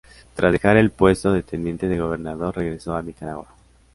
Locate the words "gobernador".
1.99-2.55